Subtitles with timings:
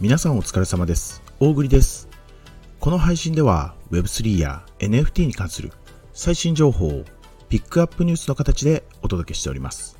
[0.00, 1.22] 皆さんお疲れ様です。
[1.38, 2.08] 大栗です。
[2.80, 5.70] この配信では Web3 や NFT に関する
[6.12, 7.04] 最新情報を
[7.48, 9.96] ピックアップニュースの形でお届けしております。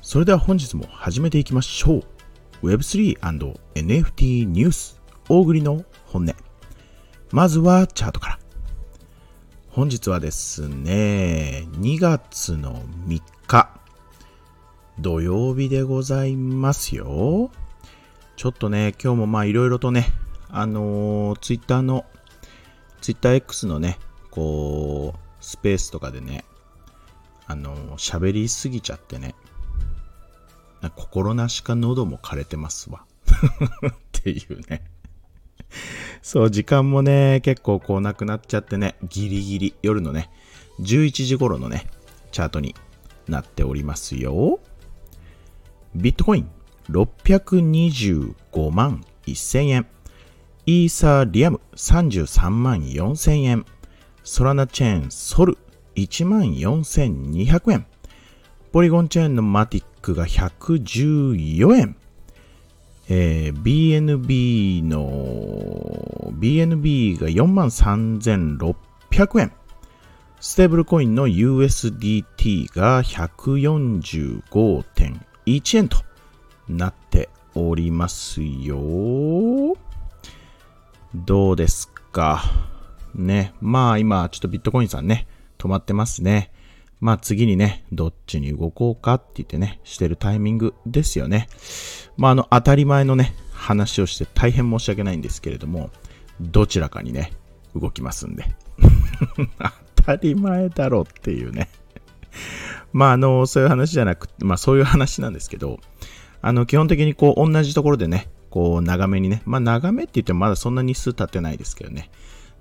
[0.00, 2.04] それでは本日も始めていきましょ
[2.62, 2.68] う。
[2.68, 6.32] Web3&NFT ニュース大栗の本音。
[7.32, 8.38] まずはチャートから。
[9.70, 13.70] 本日はですね、2月の3日、
[15.00, 17.50] 土曜日でございますよ。
[18.40, 20.06] ちょっとね、今日もまあいろいろとね、
[20.48, 22.06] あのー、ツイッターの、
[23.02, 23.98] ツイッター X のね、
[24.30, 26.46] こう、スペースとかでね、
[27.46, 29.34] あのー、喋りすぎちゃってね、
[30.96, 33.04] 心なしか喉も枯れてますわ。
[33.92, 34.84] っていうね。
[36.22, 40.30] そう、時間もね、結構こうなくなっちゃってね、ギリギリ、夜のね、
[40.80, 41.88] 11時頃のね、
[42.32, 42.74] チャートに
[43.28, 44.60] なっておりますよ。
[45.94, 46.50] ビットコイン
[46.88, 49.86] 625万1000円。
[50.66, 53.66] イーサーリアム33万4000円。
[54.24, 55.58] ソラナチェーンソル
[55.96, 57.84] 1万4200円。
[58.72, 61.96] ポリゴンチェーンのマティックが114円。
[63.08, 69.52] えー、BNB の BNB が4万3600円。
[70.40, 75.96] ステーブルコインの USDT が145.1円と
[76.76, 79.76] なっておりますよ。
[81.14, 82.42] どうですか？
[83.14, 83.52] ね。
[83.60, 85.26] まあ今ちょっとビットコインさんね、
[85.58, 86.52] 止まってますね。
[87.00, 91.48] まあ次にね、どっちに動こうかって言ってね、してるタイミングですよね。
[92.16, 95.90] まああの当たり前のね、話をして大変申し訳ないんですけれども、
[96.40, 97.32] どちらかにね、
[97.74, 98.44] 動きますんで。
[99.96, 101.68] 当たり前だろっていうね。
[102.92, 105.80] まああの、そういう話じゃなくて、まあそういう話なんですけど、
[106.42, 112.10] あの、基本的にこう同じところでね、こう長めにね、まあ長めって言ってもまだそんな日数経ってないですけどね、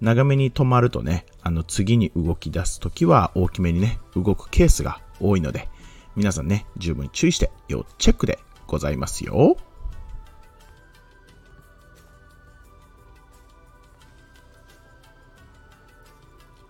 [0.02, 5.68] 長めに止まるとね、あの次に動き出すときは大きめにね、動くケースが多いので、
[6.16, 9.58] 皆さんね、十分注意して要チェックでございますよ。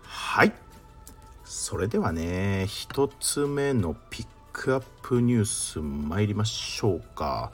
[0.04, 0.54] はい。
[1.44, 7.54] それではね、一つ目のピッククアップニュース参りましょうか。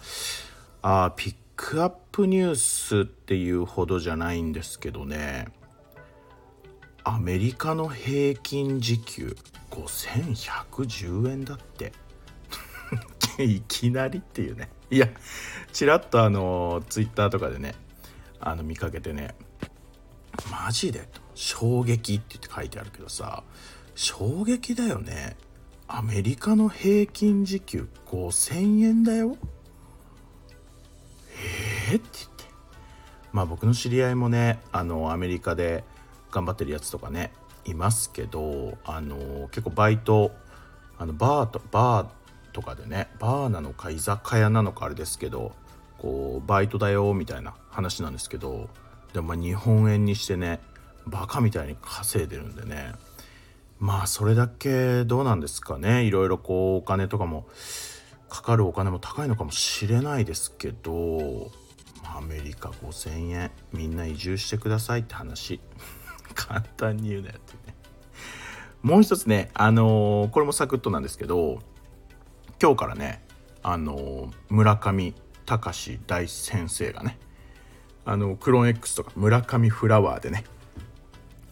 [0.81, 5.45] あピックアップニュースっていうほどじゃないんですけどね。
[7.03, 9.37] アメリカの平均時給
[9.69, 11.93] 5110円だって。
[13.37, 14.71] いきなりっていうね。
[14.89, 15.07] いや、
[15.73, 17.75] ちらっとあの、ツイッターとかでね、
[18.39, 19.35] あの見かけてね、
[20.49, 23.43] マジで衝撃って言って書いてあるけどさ、
[23.93, 25.37] 衝撃だよね。
[25.87, 29.37] アメリカの平均時給5000円だよ？
[31.89, 32.45] えー、って言って。
[33.31, 35.83] まあ僕の知り合いもね、あの、アメリカで
[36.31, 37.31] 頑張ってるやつとかね、
[37.65, 40.31] いますけど、あの、結構バイト、
[40.97, 45.53] あの、バーと、バーとかでね、バーなのか居酒屋なのかあれですけど、
[45.99, 48.69] こう、バイトだよ、みたいな話なんですけど、
[49.13, 50.61] でもまあ日本円にしてね、
[51.05, 52.93] バカみたいに稼いでるんでね、
[53.85, 56.05] まあそれだけどうなんですかね。
[56.05, 57.45] いろいろこうお金とかも
[58.29, 61.51] かかるお金も高いのかもしれないですけど
[62.03, 65.59] アメリカ5,000円みんな移住してくださいって話。
[66.33, 67.75] 簡単に言うなよってね。
[68.81, 71.59] もう一つねあのー、これもサクッとなんですけど
[72.59, 73.23] 今日からね
[73.61, 75.13] あのー、村上
[75.45, 77.19] 隆大先生がね
[78.03, 80.43] あのクローン X とか村上フラワーでね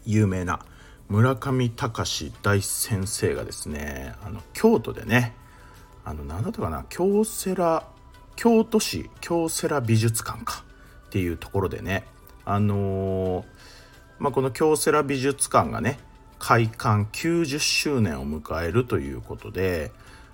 [0.03, 0.65] 有名な
[1.13, 5.35] 村上隆大先生がですねあの京都でね
[6.03, 7.87] あの何だったかな京セラ
[8.35, 10.63] 京都市京セラ美術館か
[11.05, 12.03] っていうところでね
[12.45, 13.45] あのー、
[14.17, 15.99] まあ、この京セラ美術館がね
[16.39, 19.91] 開館90周年を迎えるということで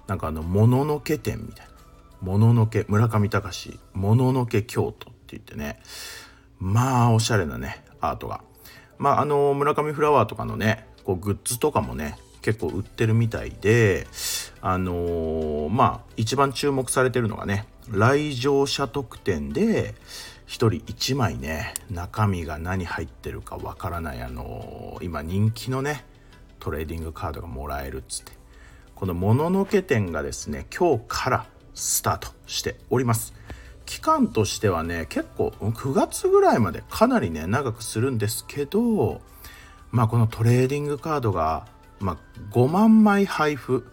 [0.08, 1.74] なんかあのもののけ展みたいな
[2.22, 5.82] もののけ村上隆もののけ京都って言ってね
[6.58, 8.40] まあおしゃれなねアートが
[9.00, 14.06] まあ、あの村上フラワーとかのねこうグッズとかもね結構売ってるみたいで
[14.62, 19.96] あのー、まあ一番注目されてるのがね来場者特典で
[20.48, 26.06] 1人1枚ね中身が何入ってるかわからないあのー、今人気のね
[26.60, 28.40] トレーディングカードがもらえるっつって。
[29.00, 33.34] このもののけ展がですね今日からスタートしております。
[33.90, 39.20] 期間としてはね結構9月ぐらいまでかなりね長くするんですけど
[39.90, 41.66] まあこのトレーディングカードが、
[42.00, 42.18] まあ、
[42.52, 43.88] 5万枚配布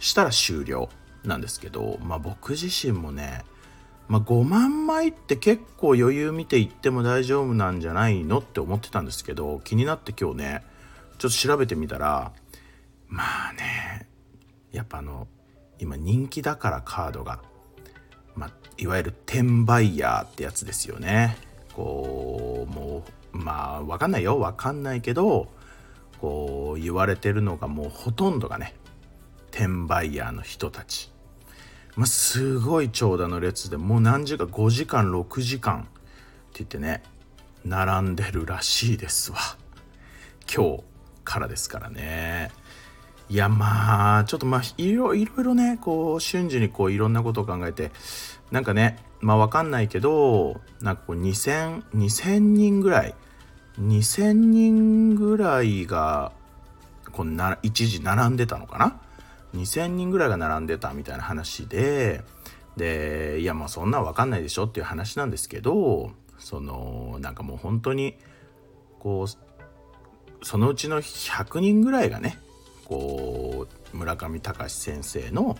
[0.00, 0.88] したら終了
[1.22, 3.44] なんですけどまあ僕自身もね
[4.08, 10.64] まあ、5万枚って結構余裕見ていっても大丈夫なんじゃないのって思ってたんですけど気になって今日ね
[11.18, 12.32] ちょっと調べてみたら
[13.06, 14.08] まあね
[14.72, 15.28] やっぱあの
[15.78, 17.40] 今人気だからカードが、
[18.78, 21.36] いわゆる転売ヤーってやつですよね。
[21.74, 24.38] こうもうまあ分かんないよ。
[24.38, 25.48] 分かんないけど
[26.20, 28.74] こう言われてるのがもうほとんどがね
[29.50, 31.12] 転売ヤーの人たち。
[31.96, 35.88] まあ、すごい長蛇の列でもう何時間5時間6時間って
[36.58, 37.02] 言ってね
[37.64, 39.38] 並んでるらしいですわ。
[40.52, 40.84] 今日
[41.24, 42.52] からですからね。
[43.30, 47.90] いやまあちょっとまあいろいろねこう瞬時にこういろんなことを考えて
[48.50, 53.14] なんかねまあわかんないけどなんかこう2000 2000人ぐらい
[53.80, 56.32] 2000人ぐらいが
[57.12, 59.00] こうな一時並んでたのかな
[59.54, 62.22] ？2,000人ぐらいが並んでたみたいな話で
[62.76, 68.16] でいやまあそんなん分かんないでしょっていう話なんですけどそのなんかもう本当に
[68.98, 72.38] こうそのうちの100人ぐらいがね
[72.88, 75.56] こう村上隆先生の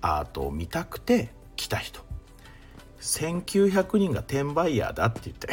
[0.00, 2.00] アートを見たくて来た人。
[3.00, 5.48] 1900人が転売ヤーだって言って。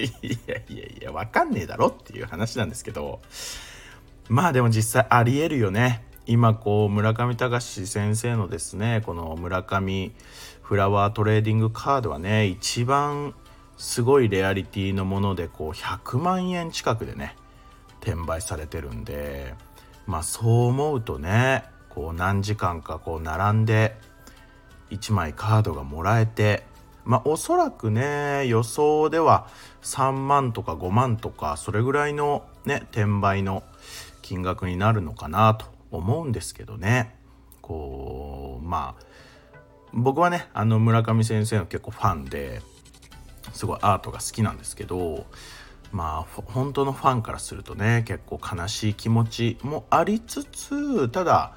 [0.00, 3.20] いやいやいや分かんねえだろっていう話なんですけど。
[4.28, 6.04] まあでも実際ありえるよね。
[6.26, 10.12] 今こう村上隆先生のですねこの村上
[10.62, 13.34] フラワートレーディングカードはね一番
[13.76, 17.36] すごいレアリティのものでこう100万円近くでね
[18.00, 19.54] 転売されてるんで。
[20.12, 23.96] まあそう思うとねこう何時間かこう並んで
[24.90, 26.64] 1枚カードがもらえて
[27.06, 29.48] まあおそらくね予想では
[29.80, 33.62] 3万とか5万とかそれぐらいのね転売の
[34.20, 37.16] 金額になるのかなと思うんですけどね。
[37.62, 39.04] こうまあ
[39.94, 42.60] 僕はねあの村上先生の結構ファンで
[43.54, 45.24] すごいアートが好きなんですけど
[45.92, 51.54] まあ本当のファンからするとね結構悲しい気持ちもありつつただ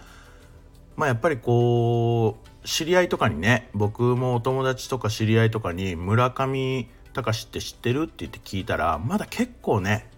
[0.98, 10.10] まあやっぱりこう知り合いとかにね僕もお友達とか知り合いとかに村上隆って知ってるって言って聞いたらまだ結構ね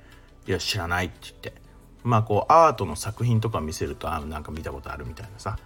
[0.48, 1.54] いや知らないって言って
[2.04, 5.60] まあこうアートの作品とか見せるとあなんか見たことあるみたいなさ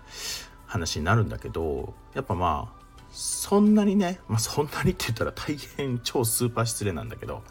[0.65, 2.81] 話になるんだけどやっぱまあ
[3.12, 7.44] そんなにね、まあ、そんなにって言ったら大変超スーパー失礼なんだけど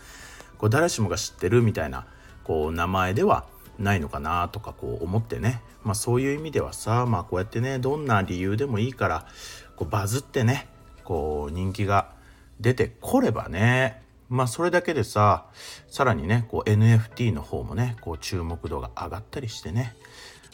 [0.61, 2.07] こう誰しもが知ってるみたいな
[2.45, 3.47] こう名前では
[3.79, 9.27] ないのかなとかこう思ってね、まあ、そういう意味ではさ、まあ、こうやってねどんな理由でもいいから
[9.75, 10.69] こうバズってね
[11.03, 12.13] こう人気が
[12.61, 15.47] 出てこればねまあそれだけでさ
[15.89, 19.97] さらにねこう NFT の方もねこう注目度が上がったりしてね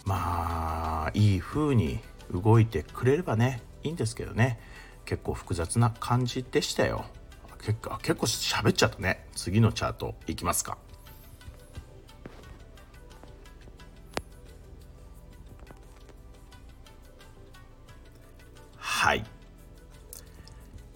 [0.04, 1.98] まあいい風に
[2.32, 4.60] 動いてくれればねいいんですけどね。
[5.06, 7.06] 結構複雑な感じでしたよ。
[7.66, 10.78] 結構結構喋っちゃったね次のチャートいきますか。
[18.76, 19.24] はい。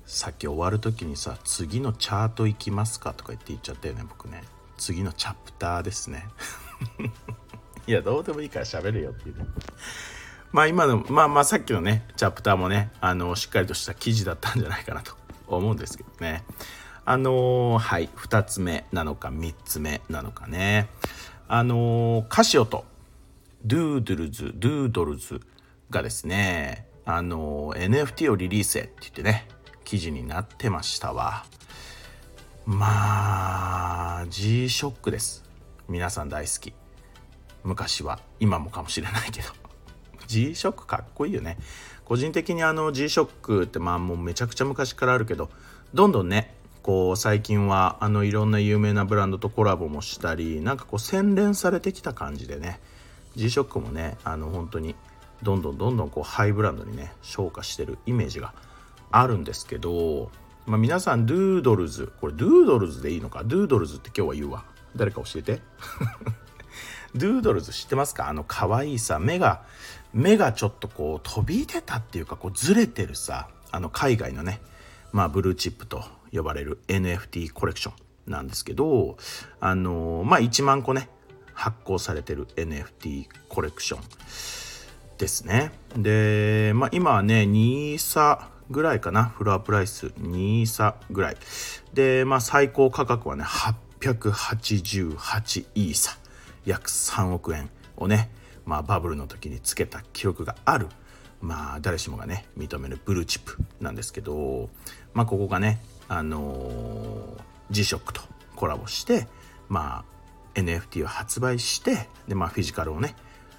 [0.07, 3.15] さっき終わる時にさ次のチャート行きますか？
[3.15, 4.45] とか言って言っちゃったよね僕ね。
[4.79, 6.29] 次のチャプターですね。
[7.89, 9.45] いやどうでもいいから喋るよっていうね。
[10.53, 15.19] まあ今のまあまあさっきのねチャプターもねあのしっかりとした記事だったんじゃないかなと
[15.57, 16.45] 思うんですけどね。
[17.05, 18.09] あのー、はい。
[18.17, 20.89] 2つ目なのか3つ目なのかね。
[21.49, 22.85] あのー、カシオと
[23.65, 25.41] Doodles Doodles
[25.91, 29.49] がですねあのー、NFT をリリースへって言ってね
[29.85, 31.45] 記事になってましたわ。
[32.65, 35.45] まあ G ショックです。
[35.89, 36.73] 皆さん大好き。
[37.65, 39.49] 昔は今もかもしれないけど。
[40.29, 41.59] G ショックかっこいいよね。
[42.11, 45.49] 個人的にあの G ショックってまあもうめちゃくちゃ昔からあるけど
[45.95, 46.53] どんどんね
[46.83, 52.81] こう最近はあのいろんな有名なブランドとコラボもしたりなんかこう洗練されてきた感じでね
[53.37, 54.97] G ショックもねあの本当に
[55.45, 58.55] どんどんどんどんこうハイブランドにね昇華してるイメージが
[59.13, 60.33] あるんですけど、
[60.67, 63.45] まあ、皆さん Doodles これ Doodles でいいのか？
[63.45, 64.65] Doodles って今日は言うわ。
[64.97, 65.61] 誰か教えて。
[67.15, 68.29] Doodles 知ってますか？
[68.29, 69.63] あの可愛いさ目が
[70.13, 74.61] 目がちょっとこう飛び出たっていうかこうずれてるさあの海外のね
[75.13, 77.93] まあブルーチップと呼ばれる NFT コレクショ
[78.29, 79.17] ンなんですけど
[79.61, 81.09] あのまあ1万個ね
[81.53, 84.01] 発行されてる NFT コレクション
[85.19, 85.73] ですね。
[85.97, 91.37] でまあ今はね NISA ぐらいかなフロアプライス2差ぐらい。
[91.93, 96.17] でまあ最高価格はね888イーサ
[96.65, 98.31] 約3億円をね
[98.71, 100.87] まあバブルの時につけた記録がある。
[101.41, 104.69] まあ誰しもがね認めるブルーチップなんですけど
[105.13, 107.37] まあここがねあの
[107.71, 108.21] G-SHOCK と
[108.55, 109.27] コラボして
[109.69, 110.05] ま
[110.55, 113.17] あ NFT を発売してでまあフィジカルをね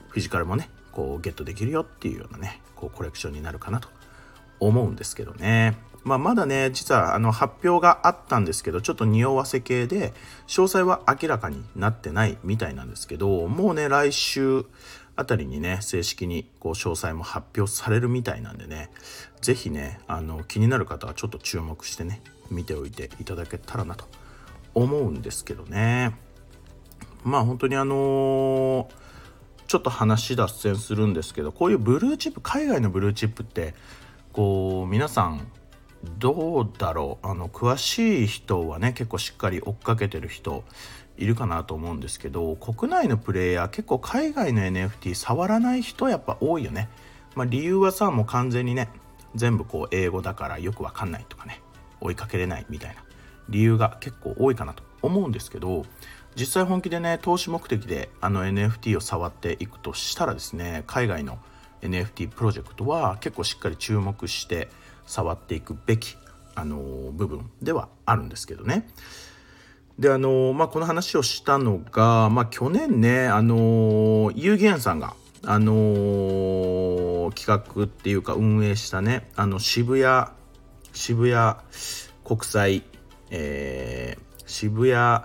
[0.09, 3.89] フィジカルもねこうゲットできるよっていうようなねこうコレクションになるかなと
[4.61, 5.75] 思うんですけどね。
[6.03, 10.13] まあ、まだね実はあの発表があったんですけどちょっと匂わせ系で
[10.47, 14.65] 詳細は明らかになってないみたいなんですけどもうね来週
[15.15, 18.89] あたりにね正式にこう詳細も発表されるみたいなんでね
[19.41, 24.05] 是非ねあの気になる方はちょっと注目してね見ておいていただけたらなと
[24.73, 26.15] 思うんですけどね。
[27.23, 28.87] まあ本当にあのー、
[29.67, 33.75] ちょっと話脱線するんですけどこういうブルーチップ海外のブルーチップって
[34.33, 35.47] こう皆さん
[36.17, 37.27] どうだろう？
[37.27, 40.63] あの詳しい人はね結構しっかり追っかけてる人
[41.23, 46.89] いるかなと思うんですけど国内のプレイヤー結構海外の NFT 触らない人やっぱ多いよね。
[47.35, 48.89] まあ、理由はさもう完全にね
[49.35, 51.61] 全部こう英語だからよくわかんないとかね
[52.01, 53.03] 追いかけれないみたいな
[53.47, 55.85] 理由が結構多いかなと思うんですけど
[56.35, 61.39] 実際本気でね投資目的であの NFT を触っていくとしたらですね海外の
[61.81, 64.69] NFT プロジェクトは結構しっかり注目して
[65.05, 66.15] 触っていくべき、
[66.55, 66.77] あの
[67.11, 68.87] 部分ではあるんですけどね。
[70.01, 75.13] であのまあ、この話をしたのが、まあ、去年ねあの有限さんが
[75.45, 80.27] あの企画っていうか運営したねあの渋谷
[80.91, 81.55] 渋谷
[82.23, 82.81] 国際、
[83.29, 85.23] えー、渋谷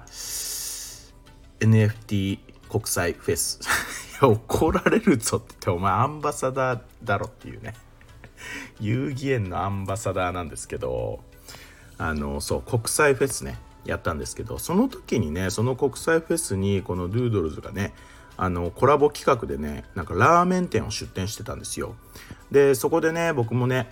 [1.59, 3.61] NFT 国際フェス。
[4.21, 7.73] いや怒られるぞって言ってお前アンバサダーだろっていうね。
[8.79, 11.21] 遊戯園のアンバサダーなんですけど
[11.97, 13.59] あのそう国際フェスね。
[13.87, 17.93] やったんですけどその時にねその国際フェスにこのドゥードルズがね
[18.37, 21.95] あのコラボ企画でねなんかラーメン店を出店してたんですよ。
[22.51, 23.89] でそこでね僕もね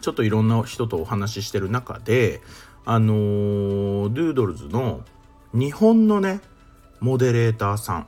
[0.00, 2.40] ちょっといろんな人とお話ししてる中で
[2.84, 5.02] あのー、ドゥードルズの
[5.52, 6.40] 日本のね
[7.00, 8.06] モデレーターさん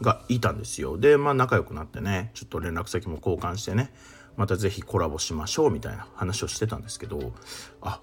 [0.00, 0.98] がいたんですよ。
[0.98, 3.92] でまあ仲良くなってねちょっと連絡先も交換してね
[4.36, 7.32] また是非コラボしましょうみたいな話をしてたんですけど
[7.80, 8.00] あ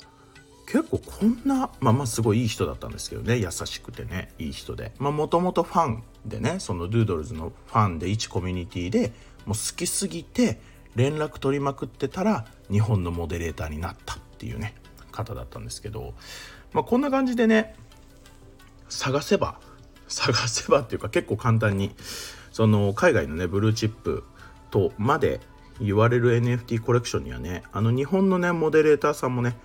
[0.71, 4.93] 結構こんなまあまあすごいいい人だったんですけどね優しくてねいい人で。
[4.99, 9.11] まあもともとファンでねそのドゥードルズのファンで一コミュニティで
[9.45, 10.61] もう好きすぎて
[10.95, 14.73] 連絡取りまくってたら日本のモデレーターになったっていうね
[15.11, 16.13] 方だったんですけど、
[16.71, 17.75] まあ、こんな感じでね
[18.87, 19.59] 探せば
[20.07, 21.91] 探せばっていうか結構簡単に
[22.51, 24.23] その海外のねブルーチップ
[24.69, 25.41] とまで
[25.81, 29.57] 言われる NFT コレクションにはねあの日本のねモデレーターさんもね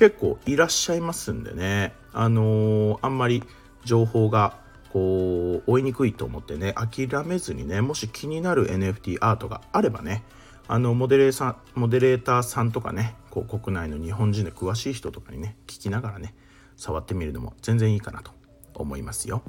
[0.00, 1.92] 結構いらっしゃいますんでね。
[2.14, 3.44] あのー、あんまり
[3.84, 4.56] 情報が
[4.94, 10.24] こう追いにくいと思ってね諦めずにねもし気になる NFT アートがあればね
[10.68, 16.34] あのモデレーさんモデレーターさんとかねこう国内の日本人で詳しい人とかにね聞きながらね
[16.76, 18.32] 触ってみるのも全然いいかなと
[18.72, 19.42] 思いますよ。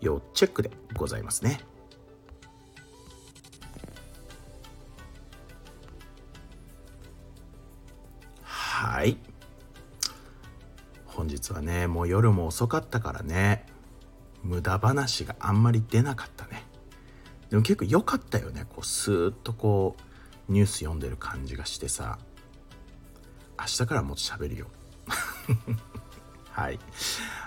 [0.00, 1.60] 要チェックでございますね。
[8.42, 9.16] はい。
[11.14, 13.66] 本日はねもう夜も遅かったからね
[14.42, 16.64] 無駄話があんまり出なかったね。
[17.50, 19.96] でも結構良かったよねこうスーッとこ
[20.48, 22.18] うニュース読んでる感じがしてさ。
[23.58, 24.66] 明日からもっと喋るよ。
[26.50, 26.80] はい。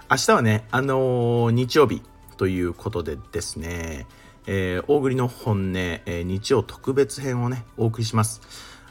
[0.10, 2.01] 明日はねあのー、日曜日
[2.38, 4.07] ということでですね、
[4.48, 8.41] えー、大栗の本音、えー、日曜特別編をねお送りします。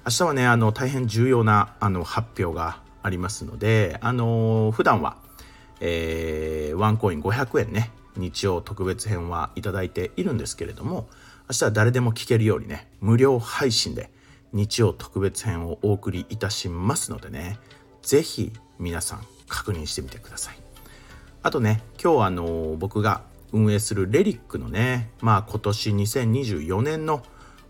[0.07, 5.19] 明日はねあの大変重要なあの発表がありますのであの普段は、
[5.81, 11.07] えー、ワンコイン500円ね日曜特別編はいただいているんですけれども
[11.51, 14.11] 明日は誰でも聞けるようにね無料配信で
[14.55, 17.59] 日曜特別編をお送りいたしますのでね
[18.03, 20.57] 是非皆さん確認してみてください。
[21.43, 23.21] あとね今日あの僕が
[23.53, 27.23] 運営するレリックのねまあ今年2024年の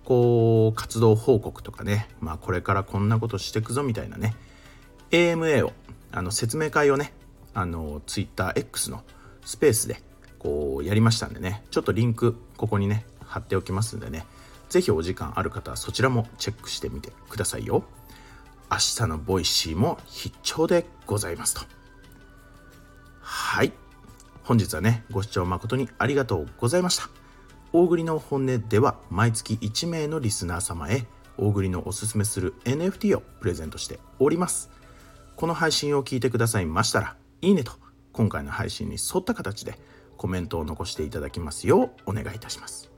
[0.05, 4.37] こう活動報告とかねまあこれからこんなことしていくぞみたいなね
[5.14, 5.73] AMA を
[6.11, 7.12] あの説明会をね
[7.54, 9.04] あの TwitterX の
[9.44, 10.02] スペースで
[10.40, 11.62] こうやりましたんでね。
[11.71, 14.26] ちょっとリンクここにね貼っておきますんでね。
[14.68, 17.85] 是非お時間ある方はそちらもチェックしてみてくださいよ。
[18.68, 21.61] 明日の Voicy も必聴でございますと。
[23.21, 23.73] はい。
[24.42, 27.09] 本日はねご視聴誠にありがとうございました。
[27.73, 31.06] 大栗の本音では毎月1名のリスナー様へ
[31.38, 34.74] 大栗のおすすめする NFT をプレゼントしております。
[35.37, 37.73] この配信を聞いてくださいましたら、いいねと
[38.12, 39.79] 今回の配信に沿った形で
[40.17, 42.91] コメントを残していただきますようお願いいたします。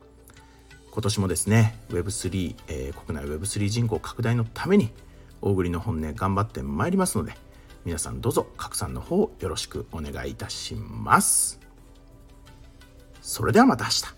[0.91, 4.91] 今年もですね Web3、えー、国内 Web3 人口拡大のために
[5.43, 7.35] 大栗の本音頑張ってまいりますので
[7.85, 11.61] 皆さんどうぞ拡散の方よろしくお願いいたします。
[13.21, 14.16] それではまた明日。